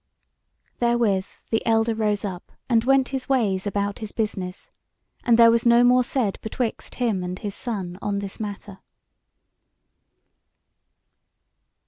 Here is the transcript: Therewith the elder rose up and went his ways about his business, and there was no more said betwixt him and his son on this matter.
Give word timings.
Therewith 0.79 1.27
the 1.51 1.63
elder 1.63 1.93
rose 1.93 2.25
up 2.25 2.51
and 2.67 2.83
went 2.83 3.09
his 3.09 3.29
ways 3.29 3.67
about 3.67 3.99
his 3.99 4.11
business, 4.11 4.71
and 5.23 5.37
there 5.37 5.51
was 5.51 5.63
no 5.63 5.83
more 5.83 6.03
said 6.03 6.39
betwixt 6.41 6.95
him 6.95 7.23
and 7.23 7.37
his 7.37 7.53
son 7.53 7.99
on 8.01 8.17
this 8.17 8.39
matter. 8.39 8.79